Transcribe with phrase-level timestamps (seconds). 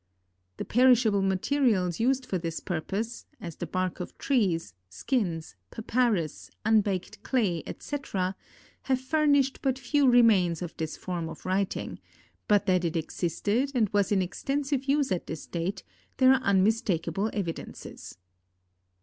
[0.57, 7.21] The perishable materials used for this purpose, as the bark of trees, skins, papyrus, unbaked
[7.21, 8.35] clay, etc.,
[8.89, 11.99] have furnished but few remains of this form of writing,
[12.47, 15.83] but that it existed and was in extensive use at this date,
[16.17, 18.17] there are unmistakeable evidences.